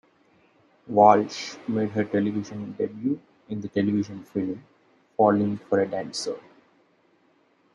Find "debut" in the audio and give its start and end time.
2.75-3.21